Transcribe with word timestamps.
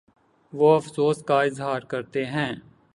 وہ 0.53 0.75
افسوس 0.75 1.23
کا 1.23 1.41
اظہارکرتے 1.41 2.25
ہیں 2.25 2.51